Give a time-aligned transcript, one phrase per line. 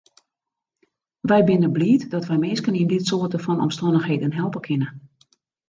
[1.29, 4.87] Wy binne bliid dat wy minsken yn dit soarte fan omstannichheden helpe kinne.